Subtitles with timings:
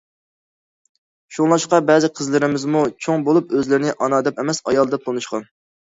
[1.35, 5.47] شۇڭلاشقا بەزى قىزلىرىمىزمۇ چوڭ بولۇپ ئۆزلىرىنى ئانا دەپ ئەمەس، ئايال دەپ تونۇشقان.